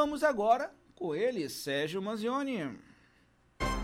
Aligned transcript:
vamos 0.00 0.24
agora 0.24 0.72
com 0.94 1.14
ele, 1.14 1.46
Sérgio 1.50 2.00
Manzioni. 2.00 2.74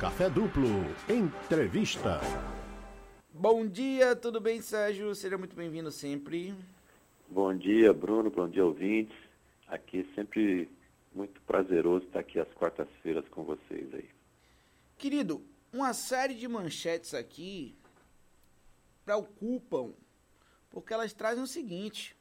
Café 0.00 0.30
Duplo, 0.30 0.66
entrevista. 1.10 2.22
Bom 3.30 3.66
dia, 3.66 4.16
tudo 4.16 4.40
bem, 4.40 4.62
Sérgio? 4.62 5.14
Seja 5.14 5.36
muito 5.36 5.54
bem-vindo 5.54 5.90
sempre. 5.90 6.54
Bom 7.28 7.54
dia, 7.54 7.92
Bruno, 7.92 8.30
bom 8.30 8.48
dia, 8.48 8.64
ouvintes. 8.64 9.14
Aqui 9.68 10.08
sempre 10.14 10.70
muito 11.14 11.38
prazeroso 11.42 12.06
estar 12.06 12.20
aqui 12.20 12.40
às 12.40 12.50
quartas-feiras 12.54 13.28
com 13.28 13.44
vocês 13.44 13.92
aí. 13.92 14.08
Querido, 14.96 15.44
uma 15.70 15.92
série 15.92 16.34
de 16.34 16.48
manchetes 16.48 17.12
aqui 17.12 17.76
preocupam, 19.04 19.92
porque 20.70 20.94
elas 20.94 21.12
trazem 21.12 21.44
o 21.44 21.46
seguinte: 21.46 22.16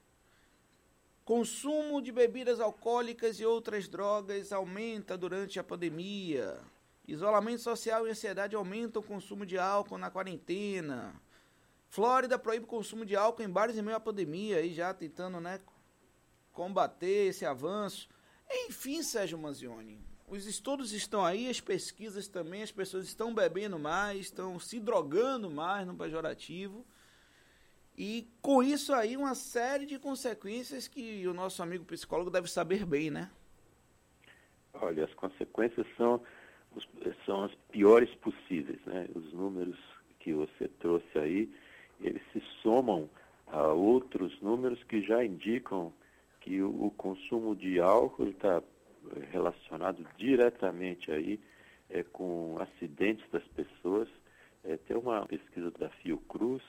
consumo 1.25 2.03
de 2.03 2.11
bebidas 2.11 2.59
alcoólicas 2.59 3.39
e 3.39 3.45
outras 3.45 3.87
drogas 3.87 4.53
aumenta 4.53 5.17
durante 5.17 5.59
a 5.59 5.63
pandemia. 5.63 6.61
Isolamento 7.07 7.61
social 7.61 8.07
e 8.07 8.11
ansiedade 8.11 8.55
aumentam 8.55 9.01
o 9.01 9.05
consumo 9.05 9.43
de 9.43 9.57
álcool 9.57 9.97
na 9.97 10.11
quarentena. 10.11 11.19
Flórida 11.89 12.37
proíbe 12.37 12.65
o 12.65 12.67
consumo 12.67 13.05
de 13.05 13.15
álcool 13.15 13.41
em 13.41 13.49
bares 13.49 13.75
em 13.75 13.81
meio 13.81 13.97
à 13.97 13.99
pandemia, 13.99 14.57
aí 14.57 14.71
já 14.71 14.93
tentando, 14.93 15.39
né, 15.39 15.59
combater 16.53 17.29
esse 17.29 17.45
avanço. 17.45 18.07
Enfim, 18.49 19.01
Sérgio 19.01 19.37
Manzioni, 19.37 19.99
os 20.27 20.45
estudos 20.45 20.93
estão 20.93 21.25
aí, 21.25 21.49
as 21.49 21.59
pesquisas 21.59 22.27
também, 22.27 22.61
as 22.61 22.71
pessoas 22.71 23.05
estão 23.05 23.33
bebendo 23.33 23.79
mais, 23.79 24.21
estão 24.21 24.59
se 24.59 24.79
drogando 24.79 25.49
mais 25.49 25.87
no 25.87 25.95
pejorativo. 25.95 26.85
E 27.97 28.27
com 28.41 28.61
isso 28.61 28.93
aí, 28.93 29.15
uma 29.15 29.35
série 29.35 29.85
de 29.85 29.97
consequências 29.97 30.87
que 30.87 31.25
o 31.27 31.33
nosso 31.33 31.63
amigo 31.63 31.85
psicólogo 31.85 32.29
deve 32.29 32.49
saber 32.49 32.85
bem, 32.85 33.09
né? 33.09 33.29
Olha, 34.73 35.05
as 35.05 35.13
consequências 35.13 35.87
são, 35.95 36.21
são 37.25 37.45
as 37.45 37.55
piores 37.71 38.13
possíveis, 38.15 38.79
né? 38.85 39.07
Os 39.15 39.31
números 39.31 39.77
que 40.19 40.33
você 40.33 40.67
trouxe 40.79 41.17
aí, 41.17 41.49
eles 42.01 42.21
se 42.33 42.41
somam 42.61 43.09
a 43.47 43.67
outros 43.67 44.39
números 44.41 44.83
que 44.83 45.01
já 45.01 45.23
indicam 45.23 45.93
que 46.41 46.61
o, 46.61 46.87
o 46.87 46.91
consumo 46.91 47.55
de 47.55 47.79
álcool 47.79 48.29
está 48.29 48.61
relacionado 49.31 50.05
diretamente 50.17 51.11
aí 51.11 51.39
é, 51.89 52.03
com 52.03 52.57
acidentes 52.59 53.25
das 53.31 53.43
pessoas. 53.49 54.09
É, 54.63 54.77
tem 54.77 54.97
uma 54.97 55.25
pesquisa 55.25 55.71
da 55.71 55.89
Fiocruz, 55.89 56.63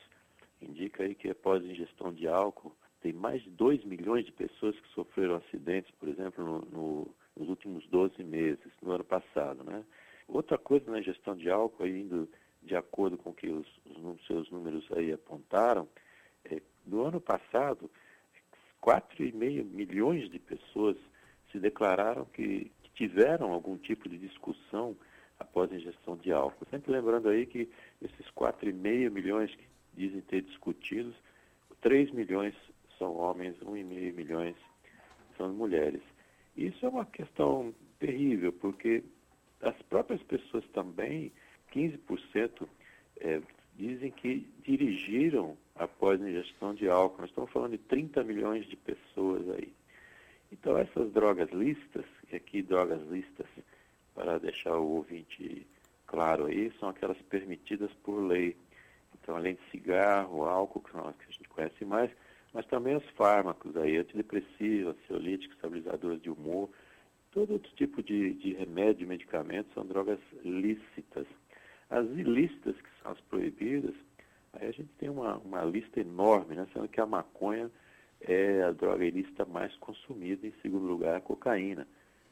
indica 0.61 1.03
aí 1.03 1.15
que 1.15 1.31
após 1.31 1.65
ingestão 1.65 2.13
de 2.13 2.27
álcool, 2.27 2.75
tem 3.01 3.13
mais 3.13 3.43
de 3.43 3.51
2 3.51 3.85
milhões 3.85 4.25
de 4.25 4.33
pessoas 4.33 4.79
que 4.81 4.89
sofreram 4.89 5.37
acidentes, 5.37 5.91
por 5.93 6.09
exemplo, 6.09 6.45
no, 6.45 6.61
no, 6.73 7.15
nos 7.37 7.49
últimos 7.49 7.87
12 7.87 8.23
meses, 8.25 8.73
no 8.83 8.93
ano 8.93 9.05
passado. 9.05 9.63
Né? 9.63 9.85
Outra 10.27 10.59
coisa 10.59 10.91
na 10.91 10.99
ingestão 10.99 11.37
de 11.37 11.51
álcool, 11.51 11.87
indo 11.87 12.29
de 12.63 12.75
acordo 12.75 13.17
com 13.17 13.31
o 13.31 13.35
que 13.35 13.49
os, 13.49 13.67
os 13.85 14.27
seus 14.27 14.51
números 14.51 14.85
aí 14.93 15.13
apontaram, 15.13 15.89
é, 16.45 16.61
no 16.87 17.05
ano 17.05 17.21
passado, 17.21 17.91
4,5 18.83 19.65
milhões 19.65 20.31
de 20.31 20.39
pessoas 20.39 20.97
se 21.53 21.59
declararam 21.59 22.25
que, 22.27 22.71
que 22.83 22.91
tiveram 22.95 23.53
algum 23.53 23.77
tipo 23.77 24.09
de 24.09 24.19
discussão 24.19 24.97
após 25.39 25.71
a 25.71 25.77
ingestão 25.77 26.17
de 26.17 26.33
álcool. 26.33 26.67
Sempre 26.71 26.93
lembrando 26.93 27.29
aí 27.29 27.47
que 27.47 27.69
esses 28.01 28.27
4,5 28.31 29.11
milhões 29.11 29.55
que 29.55 29.65
dizem 29.97 30.21
ter 30.23 30.43
discutidos, 30.43 31.15
3 31.81 32.11
milhões 32.13 32.55
são 32.99 33.17
homens, 33.17 33.57
1,5 33.59 34.15
milhões 34.15 34.57
são 35.37 35.53
mulheres. 35.53 36.03
Isso 36.57 36.85
é 36.87 36.89
uma 36.89 37.05
questão 37.05 37.75
terrível, 37.99 38.53
porque 38.53 39.05
as 39.61 39.77
próprias 39.83 40.23
pessoas 40.23 40.65
também, 40.69 41.33
15%, 41.73 42.67
é, 43.21 43.41
dizem 43.77 44.11
que 44.11 44.47
dirigiram 44.63 45.57
após 45.75 46.21
a 46.21 46.29
ingestão 46.29 46.75
de 46.75 46.89
álcool. 46.89 47.21
Nós 47.21 47.31
estamos 47.31 47.51
falando 47.51 47.73
de 47.73 47.79
30 47.79 48.25
milhões 48.25 48.67
de 48.67 48.77
pessoas 48.77 49.49
aí. 49.51 49.73
Então, 50.51 50.79
essas 50.79 51.13
drogas 51.13 51.51
listas, 51.51 52.05
e 52.31 52.37
aqui 52.37 52.63
drogas 52.63 53.03
listas, 53.09 53.47
para 54.15 54.39
deixar 54.39 54.77
o 54.77 54.97
ouvinte 54.97 55.67
claro 56.07 56.47
aí, 56.47 56.73
são 56.79 56.89
aquelas 56.89 57.21
permitidas 57.23 57.93
por 58.03 58.19
lei. 58.21 58.57
Então, 59.27 59.35
além 59.35 59.55
de 59.55 59.71
cigarro, 59.73 60.45
álcool, 60.45 60.81
que 60.81 60.93
são 60.93 61.09
as 61.09 61.17
que 61.17 61.25
a 61.25 61.33
gente 61.33 61.49
conhece 61.49 61.85
mais, 61.85 62.09
mas 62.55 62.65
também 62.67 62.95
os 62.95 63.05
fármacos 63.17 63.77
aí, 63.77 63.97
antidepressivos, 63.97 64.95
ansiolíticos, 64.95 65.57
estabilizadores 65.57 66.23
de 66.23 66.31
humor, 66.31 66.71
todo 67.33 67.55
outro 67.55 67.69
tipo 67.75 68.01
de, 68.05 68.35
de 68.35 68.53
remédio 68.53 69.05
medicamento 69.05 69.67
são 69.75 69.85
drogas 69.85 70.21
lícitas. 70.45 71.27
As 71.91 72.07
ilícitas, 72.11 72.77
que 72.81 72.89
são 73.03 73.11
as 73.11 73.21
proibidas, 73.23 73.97
aí 74.53 74.69
a 74.69 74.71
gente 74.71 74.91
tem 74.97 75.09
uma, 75.09 75.39
uma 75.39 75.65
lista 75.65 75.99
enorme, 75.99 76.55
né? 76.55 76.65
sendo 76.73 76.87
que 76.87 77.01
a 77.01 77.07
maconha 77.07 77.69
é 78.21 78.63
a 78.63 78.71
droga 78.71 79.05
ilícita 79.05 79.45
mais 79.45 79.75
consumida, 79.79 80.47
em 80.47 80.55
segundo 80.63 80.87
lugar 80.87 81.17
a 81.17 81.21
cocaína. 81.21 81.85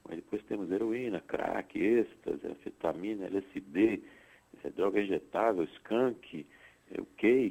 Mas 0.05 0.19
depois 0.19 0.45
temos 0.45 0.71
heroína, 0.71 1.21
crack, 1.21 1.77
êxtase, 1.77 2.47
anfetamina, 2.47 3.27
LSD, 3.27 4.01
droga 4.77 5.03
injetável, 5.03 5.65
skunk, 5.65 6.47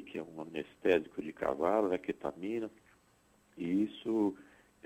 que 0.00 0.18
é 0.18 0.22
um 0.22 0.40
anestésico 0.40 1.20
de 1.20 1.32
cavalo, 1.32 1.92
a 1.92 1.98
ketamina. 1.98 2.70
E 3.58 3.84
isso 3.84 4.36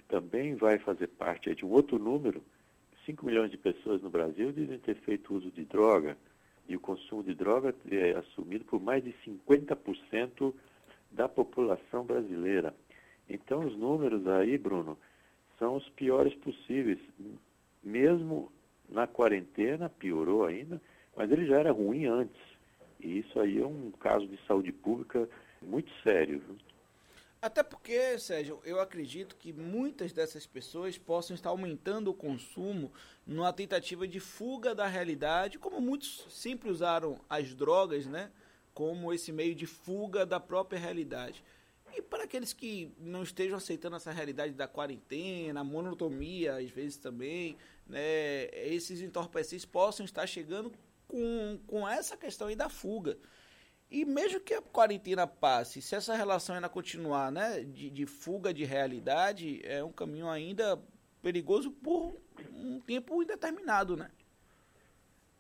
também 0.09 0.55
vai 0.55 0.79
fazer 0.79 1.09
parte 1.09 1.55
de 1.55 1.65
um 1.65 1.71
outro 1.71 1.99
número. 1.99 2.43
5 3.05 3.27
milhões 3.27 3.51
de 3.51 3.59
pessoas 3.59 4.01
no 4.01 4.09
Brasil 4.09 4.51
dizem 4.51 4.79
ter 4.79 4.97
feito 4.97 5.35
uso 5.35 5.51
de 5.51 5.65
droga. 5.65 6.17
E 6.67 6.75
o 6.75 6.81
consumo 6.81 7.23
de 7.23 7.35
droga 7.35 7.75
é 7.91 8.13
assumido 8.13 8.65
por 8.65 8.81
mais 8.81 9.05
de 9.05 9.15
50% 9.27 10.55
da 11.11 11.29
população 11.29 12.05
brasileira. 12.05 12.75
Então, 13.29 13.67
os 13.67 13.77
números 13.77 14.27
aí, 14.27 14.57
Bruno, 14.57 14.99
são 15.59 15.77
os 15.77 15.89
piores 15.91 16.35
possíveis. 16.37 16.99
Mesmo 17.83 18.51
na 18.89 19.07
quarentena, 19.07 19.91
piorou 19.91 20.47
ainda, 20.47 20.81
mas 21.15 21.31
ele 21.31 21.47
já 21.47 21.59
era 21.59 21.73
ruim 21.73 22.07
antes. 22.07 22.58
E 23.01 23.19
isso 23.19 23.39
aí 23.41 23.61
é 23.61 23.67
um 23.67 23.91
caso 23.93 24.27
de 24.27 24.39
saúde 24.47 24.73
pública 24.73 25.29
muito 25.63 25.91
sério. 26.03 26.43
Até 27.41 27.63
porque, 27.63 28.19
Sérgio, 28.19 28.61
eu 28.65 28.81
acredito 28.81 29.37
que 29.37 29.53
muitas 29.53 30.13
dessas 30.13 30.45
pessoas 30.45 30.99
possam 30.99 31.37
estar 31.37 31.51
aumentando 31.51 32.11
o 32.11 32.15
consumo 32.15 32.93
numa 33.25 33.53
tentativa 33.53 34.09
de 34.09 34.19
fuga 34.19 34.75
da 34.75 34.89
realidade, 34.89 35.57
como 35.57 35.81
muitos 35.81 36.27
sempre 36.31 36.69
usaram 36.69 37.17
as 37.31 37.55
drogas, 37.55 38.07
né? 38.07 38.33
Como 38.75 39.13
esse 39.13 39.31
meio 39.31 39.55
de 39.55 39.67
fuga 39.67 40.27
da 40.27 40.41
própria 40.41 40.81
realidade. 40.81 41.45
E 41.97 42.03
para 42.03 42.25
aqueles 42.25 42.53
que 42.53 42.93
não 42.99 43.23
estejam 43.23 43.57
aceitando 43.57 43.97
essa 43.97 44.11
realidade 44.11 44.53
da 44.53 44.67
quarentena, 44.67 45.63
monotomia, 45.63 46.57
às 46.57 46.71
vezes 46.71 46.97
também, 46.97 47.57
né, 47.87 48.47
esses 48.53 49.01
entorpecentes 49.01 49.65
possam 49.65 50.05
estar 50.05 50.27
chegando 50.27 50.73
com, 51.09 51.59
com 51.67 51.89
essa 51.89 52.17
questão 52.17 52.47
aí 52.49 52.55
da 52.55 52.69
fuga. 52.69 53.19
E 53.91 54.05
mesmo 54.05 54.39
que 54.41 54.53
a 54.53 54.61
quarentena 54.61 55.27
passe, 55.27 55.81
se 55.81 55.95
essa 55.95 56.15
relação 56.15 56.55
ainda 56.55 56.69
continuar, 56.69 57.33
né, 57.33 57.65
de, 57.65 57.89
de 57.89 58.05
fuga 58.05 58.53
de 58.53 58.65
realidade, 58.65 59.61
é 59.65 59.83
um 59.83 59.91
caminho 59.91 60.29
ainda 60.29 60.79
perigoso 61.23 61.71
por 61.71 62.15
um 62.53 62.79
tempo 62.81 63.23
indeterminado, 63.23 63.97
né? 63.97 64.11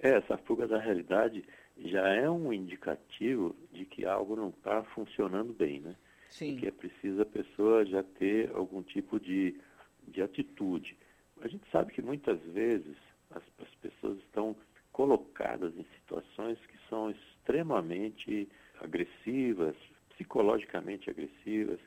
É, 0.00 0.10
essa 0.16 0.38
fuga 0.38 0.66
da 0.66 0.78
realidade 0.78 1.44
já 1.76 2.08
é 2.08 2.28
um 2.28 2.52
indicativo 2.52 3.54
de 3.72 3.84
que 3.84 4.06
algo 4.06 4.34
não 4.34 4.48
está 4.48 4.82
funcionando 4.94 5.52
bem, 5.52 5.80
né? 5.80 5.94
Sim. 6.30 6.56
que 6.56 6.66
é 6.66 6.70
preciso 6.70 7.22
a 7.22 7.26
pessoa 7.26 7.86
já 7.86 8.02
ter 8.02 8.50
algum 8.54 8.82
tipo 8.82 9.18
de, 9.18 9.58
de 10.06 10.22
atitude. 10.22 10.96
A 11.40 11.48
gente 11.48 11.64
sabe 11.70 11.92
que 11.92 12.02
muitas 12.02 12.38
vezes 12.42 12.96
as, 13.30 13.42
as 13.60 13.74
pessoas 13.76 14.18
estão 14.18 14.54
colocadas 14.98 15.72
em 15.76 15.86
situações 15.94 16.58
que 16.66 16.76
são 16.88 17.08
extremamente 17.08 18.48
agressivas, 18.80 19.76
psicologicamente 20.10 21.08
agressivas, 21.08 21.78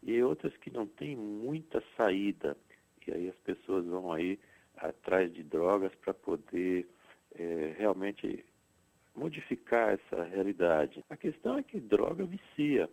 e 0.00 0.22
outras 0.22 0.56
que 0.58 0.70
não 0.70 0.86
têm 0.86 1.16
muita 1.16 1.82
saída. 1.96 2.56
E 3.04 3.10
aí 3.10 3.28
as 3.28 3.36
pessoas 3.38 3.84
vão 3.86 4.12
aí 4.12 4.38
atrás 4.76 5.34
de 5.34 5.42
drogas 5.42 5.92
para 5.96 6.14
poder 6.14 6.86
é, 7.34 7.74
realmente 7.76 8.44
modificar 9.16 9.94
essa 9.94 10.22
realidade. 10.22 11.04
A 11.10 11.16
questão 11.16 11.58
é 11.58 11.64
que 11.64 11.80
droga 11.80 12.24
vicia 12.24 12.88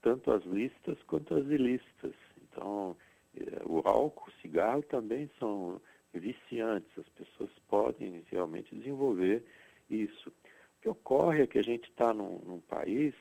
tanto 0.00 0.30
as 0.30 0.44
listas 0.44 0.96
quanto 1.08 1.34
as 1.34 1.44
ilícitas. 1.46 2.14
Então, 2.44 2.96
eh, 3.36 3.62
o 3.64 3.82
álcool, 3.84 4.28
o 4.28 4.40
cigarro 4.40 4.82
também 4.84 5.28
são 5.40 5.80
viciantes, 6.12 6.90
as 6.98 7.08
pessoas 7.10 7.50
podem 7.68 8.24
realmente 8.30 8.74
desenvolver 8.74 9.44
isso. 9.90 10.30
O 10.30 10.80
que 10.82 10.88
ocorre 10.88 11.42
é 11.42 11.46
que 11.46 11.58
a 11.58 11.62
gente 11.62 11.88
está 11.90 12.12
num, 12.12 12.38
num, 12.40 12.60
país 12.60 13.14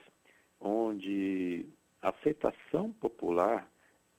onde 0.60 1.66
a 2.02 2.10
aceitação 2.10 2.92
popular 2.94 3.70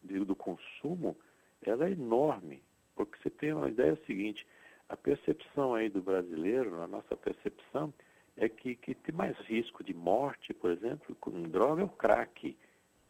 do, 0.02 0.24
do 0.24 0.36
consumo 0.36 1.16
ela 1.62 1.88
é 1.88 1.92
enorme. 1.92 2.62
porque 2.94 3.18
você 3.22 3.30
tem 3.30 3.52
uma 3.52 3.68
ideia 3.68 3.98
seguinte, 4.06 4.46
a 4.88 4.96
percepção 4.96 5.74
aí 5.74 5.88
do 5.88 6.00
brasileiro, 6.00 6.80
a 6.80 6.86
nossa 6.86 7.16
percepção, 7.16 7.92
é 8.36 8.48
que, 8.48 8.76
que 8.76 8.94
tem 8.94 9.14
mais 9.14 9.36
risco 9.38 9.82
de 9.82 9.92
morte, 9.92 10.54
por 10.54 10.70
exemplo, 10.70 11.14
com 11.16 11.42
droga 11.42 11.82
é 11.82 11.84
o 11.84 11.88
crack. 11.88 12.56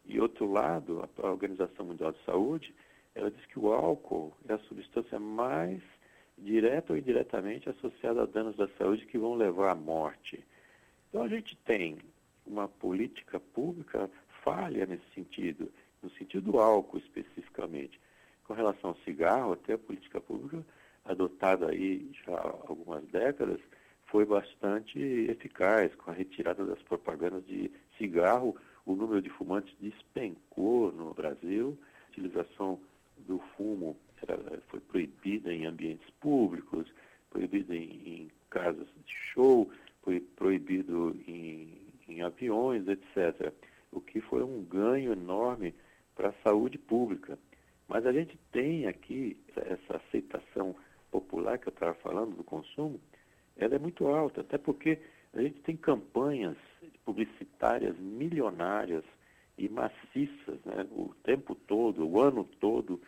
E 0.05 0.19
outro 0.19 0.51
lado, 0.51 1.07
a 1.17 1.27
Organização 1.27 1.85
Mundial 1.85 2.11
de 2.11 2.23
Saúde, 2.25 2.73
ela 3.15 3.31
diz 3.31 3.45
que 3.47 3.59
o 3.59 3.71
álcool 3.71 4.33
é 4.47 4.53
a 4.53 4.59
substância 4.59 5.19
mais 5.19 5.81
direta 6.37 6.93
ou 6.93 6.99
indiretamente 6.99 7.69
associada 7.69 8.23
a 8.23 8.25
danos 8.25 8.55
da 8.55 8.67
saúde 8.77 9.05
que 9.05 9.17
vão 9.17 9.35
levar 9.35 9.71
à 9.71 9.75
morte. 9.75 10.43
Então 11.09 11.23
a 11.23 11.27
gente 11.27 11.55
tem 11.57 11.97
uma 12.45 12.67
política 12.67 13.39
pública 13.39 14.09
falha 14.43 14.85
nesse 14.85 15.05
sentido, 15.13 15.71
no 16.01 16.09
sentido 16.11 16.51
do 16.51 16.59
álcool 16.59 16.97
especificamente. 16.97 17.99
Com 18.45 18.53
relação 18.53 18.91
ao 18.91 18.97
cigarro, 18.97 19.53
até 19.53 19.73
a 19.73 19.77
política 19.77 20.19
pública 20.21 20.65
adotada 21.05 21.69
aí 21.69 22.11
já 22.25 22.35
há 22.35 22.47
algumas 22.67 23.03
décadas 23.05 23.59
foi 24.05 24.25
bastante 24.25 24.99
eficaz 24.99 25.93
com 25.95 26.09
a 26.09 26.13
retirada 26.13 26.65
das 26.65 26.81
propagandas 26.81 27.45
de 27.45 27.71
cigarro. 27.97 28.55
O 28.85 28.95
número 28.95 29.21
de 29.21 29.29
fumantes 29.29 29.75
despencou 29.79 30.91
no 30.91 31.13
Brasil. 31.13 31.77
Utilização 32.09 32.79
do 33.27 33.39
fumo 33.55 33.97
era, 34.21 34.37
foi 34.67 34.79
proibida 34.79 35.53
em 35.53 35.65
ambientes 35.65 36.09
públicos, 36.19 36.91
proibida 37.29 37.75
em, 37.75 37.81
em 37.81 38.31
casas 38.49 38.87
de 39.05 39.13
show, 39.33 39.69
foi 40.01 40.19
proibido 40.19 41.15
em, 41.27 41.77
em 42.07 42.21
aviões, 42.21 42.87
etc. 42.87 43.53
O 43.91 44.01
que 44.01 44.21
foi 44.21 44.43
um 44.43 44.63
ganho 44.63 45.13
enorme 45.13 45.73
para 46.15 46.29
a 46.29 46.43
saúde 46.43 46.77
pública. 46.77 47.37
Mas 47.87 48.05
a 48.05 48.11
gente 48.11 48.37
tem 48.51 48.87
aqui 48.87 49.37
essa 49.55 49.97
aceitação 49.97 50.75
popular 51.09 51.57
que 51.57 51.67
eu 51.67 51.73
estava 51.73 51.93
falando 51.95 52.35
do 52.35 52.43
consumo, 52.43 52.99
ela 53.57 53.75
é 53.75 53.79
muito 53.79 54.07
alta, 54.07 54.41
até 54.41 54.57
porque 54.57 54.99
a 55.33 55.41
gente 55.41 55.59
tem 55.61 55.75
campanhas 55.75 56.57
publicitárias 57.03 57.97
milionárias 57.97 59.03
e 59.59 59.67
maciças, 59.67 60.57
né? 60.63 60.87
o 60.89 61.13
tempo 61.23 61.53
todo, 61.53 62.07
o 62.07 62.21
ano 62.21 62.45
todo, 62.59 62.99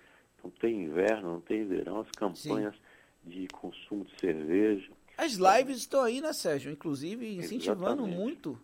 não 0.44 0.52
tem 0.52 0.84
inverno, 0.84 1.34
não 1.34 1.42
tem 1.42 1.66
verão, 1.66 2.02
as 2.02 2.12
campanhas 2.12 2.76
Sim. 2.76 3.30
de 3.30 3.48
consumo 3.48 4.04
de 4.04 4.20
cerveja. 4.20 4.92
As 5.18 5.34
lives 5.34 5.78
estão 5.78 6.04
aí, 6.04 6.20
né, 6.20 6.34
Sérgio? 6.34 6.72
Inclusive 6.72 7.36
incentivando 7.38 8.04
Exatamente. 8.04 8.18
muito. 8.18 8.60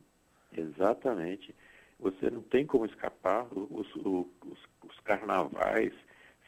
Exatamente. 0.51 1.55
Você 1.99 2.29
não 2.29 2.41
tem 2.41 2.65
como 2.65 2.85
escapar. 2.85 3.47
Os, 3.51 3.87
os, 3.95 4.27
os 4.83 4.99
carnavais 5.03 5.93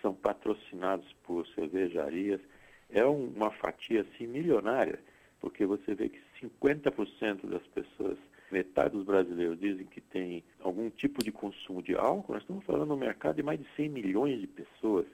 são 0.01 0.13
patrocinados 0.13 1.07
por 1.23 1.47
cervejarias. 1.47 2.41
É 2.89 3.05
uma 3.05 3.51
fatia 3.51 4.01
assim 4.01 4.27
milionária, 4.27 4.99
porque 5.39 5.65
você 5.65 5.93
vê 5.93 6.09
que 6.09 6.19
50% 6.41 7.47
das 7.47 7.65
pessoas, 7.67 8.17
metade 8.51 8.95
dos 8.95 9.05
brasileiros 9.05 9.59
dizem 9.59 9.85
que 9.85 10.01
tem 10.01 10.43
algum 10.59 10.89
tipo 10.89 11.23
de 11.23 11.31
consumo 11.31 11.81
de 11.81 11.95
álcool. 11.95 12.33
Nós 12.33 12.41
estamos 12.41 12.65
falando 12.65 12.89
no 12.89 12.97
mercado 12.97 13.35
de 13.35 13.43
mais 13.43 13.59
de 13.59 13.67
100 13.75 13.89
milhões 13.89 14.39
de 14.39 14.47
pessoas. 14.47 15.05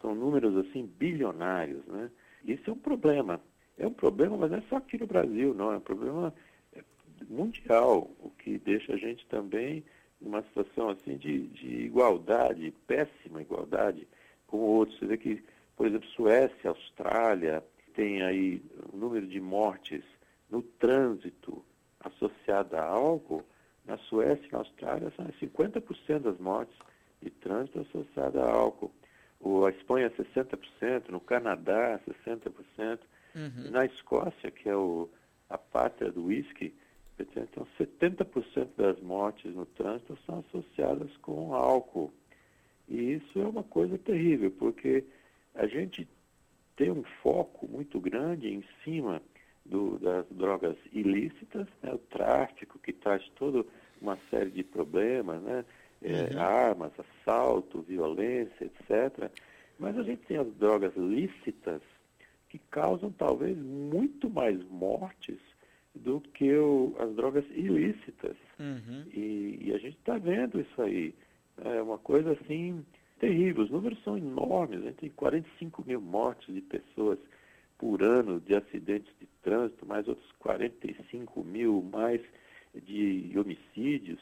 São 0.00 0.14
números 0.14 0.56
assim 0.56 0.86
bilionários, 0.98 1.84
né? 1.86 2.10
Isso 2.44 2.70
é 2.70 2.72
um 2.72 2.78
problema. 2.78 3.40
É 3.78 3.86
um 3.86 3.92
problema, 3.92 4.36
mas 4.36 4.50
não 4.50 4.58
é 4.58 4.62
só 4.68 4.76
aqui 4.76 4.98
no 4.98 5.06
Brasil, 5.06 5.54
não. 5.54 5.72
É 5.72 5.76
um 5.76 5.80
problema 5.80 6.32
mundial, 7.28 8.10
o 8.20 8.30
que 8.30 8.58
deixa 8.58 8.92
a 8.92 8.96
gente 8.96 9.26
também 9.26 9.84
numa 10.20 10.42
situação 10.42 10.90
assim 10.90 11.16
de, 11.16 11.46
de 11.48 11.68
igualdade, 11.84 12.72
péssima 12.86 13.42
igualdade 13.42 14.06
com 14.46 14.58
outros. 14.58 14.98
Você 14.98 15.06
vê 15.06 15.16
que, 15.16 15.42
por 15.76 15.86
exemplo, 15.86 16.08
Suécia, 16.08 16.70
Austrália, 16.70 17.64
tem 17.94 18.22
aí 18.22 18.62
um 18.92 18.98
número 18.98 19.26
de 19.26 19.40
mortes 19.40 20.02
no 20.50 20.62
trânsito 20.62 21.64
associada 22.16 22.80
a 22.80 22.86
álcool. 22.86 23.44
Na 23.84 23.96
Suécia 23.98 24.46
e 24.46 24.52
na 24.52 24.58
Austrália 24.58 25.12
são 25.16 25.26
50% 25.26 26.18
das 26.18 26.38
mortes 26.38 26.76
de 27.22 27.30
trânsito 27.30 27.80
associadas 27.80 28.42
a 28.42 28.50
álcool. 28.50 28.92
O, 29.40 29.64
a 29.64 29.70
Espanha 29.70 30.10
60%, 30.10 31.08
no 31.08 31.20
Canadá 31.20 32.00
60%, 32.24 32.98
uhum. 33.34 33.70
na 33.70 33.84
Escócia, 33.84 34.50
que 34.50 34.68
é 34.68 34.74
o, 34.74 35.08
a 35.48 35.56
pátria 35.56 36.10
do 36.10 36.26
whisky, 36.26 36.74
então, 37.18 37.66
70% 37.78 38.68
das 38.76 39.00
mortes 39.00 39.54
no 39.54 39.64
trânsito 39.64 40.18
são 40.26 40.40
associadas 40.40 41.16
com 41.18 41.54
álcool. 41.54 42.12
E 42.88 43.14
isso 43.14 43.40
é 43.40 43.48
uma 43.48 43.62
coisa 43.62 43.96
terrível, 43.96 44.50
porque 44.50 45.04
a 45.54 45.66
gente 45.66 46.06
tem 46.76 46.90
um 46.90 47.02
foco 47.22 47.66
muito 47.66 47.98
grande 47.98 48.48
em 48.48 48.62
cima 48.84 49.22
do, 49.68 49.98
das 49.98 50.26
drogas 50.30 50.76
ilícitas, 50.92 51.66
né? 51.82 51.92
o 51.92 51.98
tráfico, 51.98 52.78
que 52.78 52.92
traz 52.92 53.26
toda 53.36 53.64
uma 54.00 54.18
série 54.30 54.50
de 54.50 54.62
problemas, 54.62 55.42
né? 55.42 55.64
É, 56.02 56.34
uhum. 56.34 56.40
armas, 56.40 56.92
assalto, 56.98 57.80
violência, 57.82 58.64
etc. 58.64 59.30
Mas 59.78 59.96
a 59.96 60.02
gente 60.02 60.22
tem 60.26 60.36
as 60.36 60.52
drogas 60.54 60.94
lícitas 60.94 61.80
que 62.48 62.58
causam 62.70 63.10
talvez 63.10 63.56
muito 63.56 64.28
mais 64.28 64.62
mortes 64.68 65.38
do 65.94 66.20
que 66.20 66.54
o, 66.54 66.94
as 66.98 67.14
drogas 67.14 67.44
ilícitas. 67.50 68.36
Uhum. 68.58 69.04
E, 69.12 69.58
e, 69.62 69.72
a 69.74 69.78
gente 69.78 69.96
está 69.96 70.18
vendo 70.18 70.60
isso 70.60 70.82
aí. 70.82 71.14
É 71.64 71.80
uma 71.80 71.98
coisa 71.98 72.32
assim 72.32 72.84
terrível. 73.18 73.64
Os 73.64 73.70
números 73.70 74.02
são 74.04 74.16
enormes. 74.16 74.80
A 74.80 74.84
gente 74.84 74.96
tem 74.96 75.10
45 75.10 75.84
mil 75.86 76.00
mortes 76.00 76.54
de 76.54 76.60
pessoas 76.60 77.18
por 77.78 78.02
ano 78.02 78.40
de 78.40 78.54
acidentes 78.54 79.12
de 79.20 79.26
trânsito, 79.42 79.86
mais 79.86 80.08
outros 80.08 80.30
45 80.38 81.44
mil 81.44 81.82
mais 81.82 82.20
de 82.74 83.32
homicídios. 83.36 84.20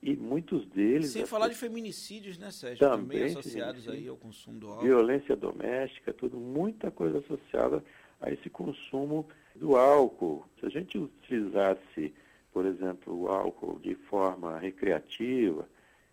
E 0.00 0.14
muitos 0.14 0.64
deles. 0.68 1.10
Sem 1.10 1.26
falar 1.26 1.48
de 1.48 1.56
feminicídios, 1.56 2.38
né, 2.38 2.52
Sérgio? 2.52 2.78
Também, 2.78 3.18
também 3.18 3.24
associados 3.24 3.88
aí 3.88 4.06
ao 4.06 4.16
consumo 4.16 4.60
do 4.60 4.68
álcool. 4.68 4.84
Violência 4.84 5.34
doméstica, 5.34 6.12
tudo, 6.12 6.38
muita 6.38 6.88
coisa 6.88 7.18
associada 7.18 7.82
a 8.20 8.30
esse 8.30 8.48
consumo 8.48 9.26
do 9.56 9.76
álcool. 9.76 10.44
Se 10.60 10.66
a 10.66 10.68
gente 10.68 10.96
utilizasse, 10.96 12.14
por 12.52 12.64
exemplo, 12.64 13.22
o 13.22 13.28
álcool 13.28 13.80
de 13.80 13.96
forma 13.96 14.56
recreativa, 14.60 15.68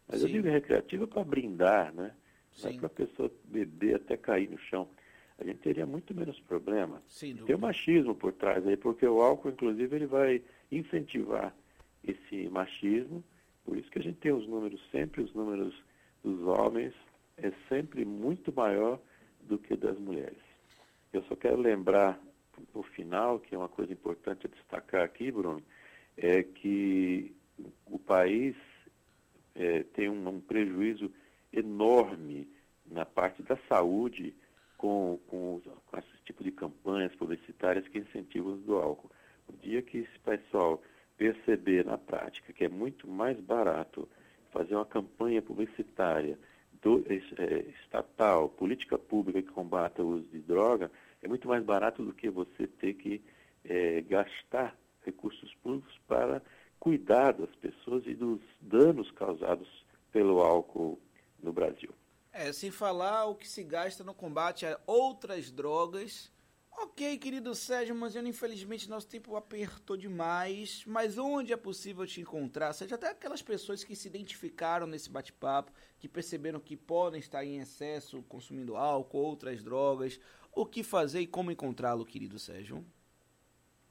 mas 0.08 0.20
Sim. 0.20 0.28
eu 0.28 0.34
digo 0.34 0.48
recreativa 0.48 1.06
para 1.06 1.24
brindar, 1.24 1.94
né? 1.94 2.12
Não 2.64 2.70
é 2.70 2.74
para 2.74 2.88
a 2.88 2.90
pessoa 2.90 3.32
beber 3.44 3.98
até 3.98 4.18
cair 4.18 4.50
no 4.50 4.58
chão. 4.58 4.88
A 5.38 5.44
gente 5.44 5.60
teria 5.60 5.86
muito 5.86 6.16
menos 6.16 6.40
problema. 6.42 7.02
Tem 7.46 7.56
o 7.56 7.60
machismo 7.60 8.16
por 8.16 8.32
trás 8.34 8.66
aí, 8.66 8.78
porque 8.78 9.06
o 9.06 9.22
álcool, 9.22 9.50
inclusive, 9.50 9.96
ele 9.96 10.06
vai 10.06 10.42
incentivar 10.72 11.54
esse 12.04 12.48
machismo. 12.50 13.24
Por 13.66 13.78
isso 13.78 13.90
que 13.90 14.00
a 14.00 14.02
gente 14.02 14.18
tem 14.20 14.32
os 14.32 14.48
números, 14.48 14.82
sempre 14.92 15.22
os 15.22 15.34
números 15.34 15.74
dos 16.24 16.42
homens 16.44 16.94
é 17.38 17.52
sempre 17.68 18.06
muito 18.06 18.54
maior 18.54 19.00
do 19.42 19.58
que 19.58 19.76
das 19.76 19.98
mulheres. 20.00 20.38
Eu 21.12 21.24
só 21.24 21.36
quero 21.36 21.58
lembrar 21.58 22.20
no 22.74 22.84
final, 22.84 23.40
que 23.40 23.54
é 23.54 23.58
uma 23.58 23.70
coisa 23.70 23.92
importante 23.92 24.48
a 24.48 24.50
destacar 24.50 25.04
aqui, 25.04 25.32
Bruno, 25.32 25.62
é 26.18 26.44
que 26.44 27.36
o 27.86 28.00
país 28.00 28.56
é, 29.54 29.84
tem 29.94 30.10
um, 30.10 30.28
um, 30.28 30.40
prejuízo 30.40 31.12
enorme 31.52 32.48
na 32.86 33.06
parte 33.06 33.42
da 33.44 33.58
saúde 33.70 34.34
com, 34.78 35.20
com, 35.28 35.62
com 35.86 35.98
esse 35.98 36.24
tipo 36.26 36.44
de 36.44 36.52
campanhas 36.52 37.14
publicitárias 37.16 37.88
que 37.88 38.00
incentivam 38.00 38.52
o 38.52 38.54
uso 38.56 38.64
do 38.64 38.78
álcool. 38.78 39.12
O 39.48 39.54
dia 39.54 39.82
que 39.82 40.00
esse 40.00 40.20
pessoal 40.20 40.82
perceber 41.18 41.86
na 41.86 41.98
prática 41.98 42.52
que 42.52 42.66
é 42.66 42.70
muito 42.70 43.08
mais 43.08 43.40
barato 43.40 44.08
fazer 44.52 44.76
uma 44.76 44.86
campanha 44.86 45.42
publicitária 45.42 46.38
do, 46.82 47.04
é, 47.10 47.66
estatal, 47.84 48.50
política 48.50 48.98
pública 48.98 49.42
que 49.42 49.50
combata 49.50 50.04
o 50.04 50.16
uso 50.16 50.28
de 50.30 50.40
droga, 50.40 50.92
é 51.22 51.28
muito 51.28 51.48
mais 51.48 51.64
barato 51.64 52.04
do 52.04 52.14
que 52.14 52.30
você 52.30 52.68
ter 52.68 52.94
que 52.94 53.22
é, 53.64 54.02
gastar 54.02 54.78
recursos 55.04 55.54
públicos 55.56 56.00
para 56.08 56.42
cuidar 56.80 57.34
das 57.34 57.54
pessoas 57.56 58.06
e 58.06 58.14
dos 58.14 58.40
danos 58.62 59.10
causados 59.12 59.68
pelo 60.12 60.40
álcool 60.40 61.00
no 61.42 61.52
Brasil. 61.52 61.90
É, 62.38 62.52
sem 62.52 62.70
falar 62.70 63.28
o 63.28 63.36
que 63.36 63.48
se 63.48 63.64
gasta 63.64 64.04
no 64.04 64.14
combate 64.14 64.66
a 64.66 64.78
outras 64.86 65.50
drogas 65.50 66.30
Ok, 66.78 67.18
querido 67.18 67.56
Sérgio 67.56 67.96
Manziano, 67.96 68.28
infelizmente 68.28 68.90
nosso 68.90 69.08
tempo 69.08 69.38
apertou 69.38 69.96
demais, 69.96 70.84
mas 70.86 71.18
onde 71.18 71.54
é 71.54 71.58
possível 71.58 72.06
te 72.06 72.20
encontrar? 72.20 72.74
Seja 72.74 72.96
até 72.96 73.12
aquelas 73.12 73.42
pessoas 73.42 73.82
que 73.82 73.96
se 73.96 74.10
identificaram 74.10 74.86
nesse 74.86 75.10
bate-papo, 75.10 75.72
que 75.98 76.10
perceberam 76.10 76.60
que 76.60 76.76
podem 76.76 77.20
estar 77.20 77.46
em 77.46 77.60
excesso 77.60 78.22
consumindo 78.24 78.76
álcool, 78.76 79.20
outras 79.20 79.64
drogas, 79.64 80.20
o 80.54 80.66
que 80.66 80.84
fazer 80.84 81.22
e 81.22 81.28
como 81.28 81.50
encontrá-lo, 81.50 82.06
querido 82.06 82.38
Sérgio? 82.38 82.86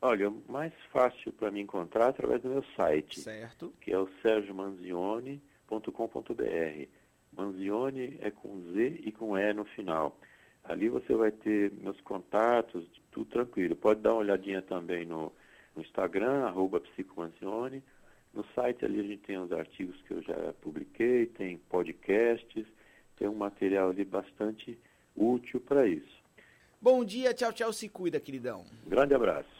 Olha, 0.02 0.30
mais 0.46 0.74
fácil 0.92 1.32
para 1.32 1.50
me 1.50 1.62
encontrar 1.62 2.06
é 2.06 2.10
através 2.10 2.42
do 2.42 2.50
meu 2.50 2.64
site, 2.76 3.20
certo. 3.20 3.72
que 3.80 3.92
é 3.92 3.98
o 3.98 4.06
sergiomanzione.com.br. 4.20 7.03
Manzione 7.36 8.16
é 8.20 8.30
com 8.30 8.60
Z 8.72 9.00
e 9.04 9.12
com 9.12 9.36
E 9.36 9.52
no 9.52 9.64
final. 9.64 10.18
Ali 10.64 10.88
você 10.88 11.14
vai 11.14 11.30
ter 11.30 11.72
meus 11.72 12.00
contatos, 12.00 12.86
tudo 13.10 13.26
tranquilo. 13.26 13.76
Pode 13.76 14.00
dar 14.00 14.12
uma 14.12 14.20
olhadinha 14.20 14.62
também 14.62 15.04
no, 15.04 15.32
no 15.76 15.82
Instagram, 15.82 16.44
arroba 16.44 16.80
Psicomanzione. 16.80 17.82
No 18.32 18.44
site 18.54 18.84
ali 18.84 19.00
a 19.00 19.02
gente 19.02 19.22
tem 19.22 19.38
os 19.38 19.52
artigos 19.52 20.00
que 20.02 20.12
eu 20.12 20.22
já 20.22 20.52
publiquei, 20.60 21.26
tem 21.26 21.58
podcasts, 21.68 22.66
tem 23.16 23.28
um 23.28 23.34
material 23.34 23.90
ali 23.90 24.04
bastante 24.04 24.78
útil 25.14 25.60
para 25.60 25.86
isso. 25.86 26.24
Bom 26.80 27.04
dia, 27.04 27.32
tchau, 27.32 27.52
tchau, 27.52 27.72
se 27.72 27.88
cuida, 27.88 28.18
queridão. 28.18 28.64
Grande 28.86 29.14
abraço. 29.14 29.54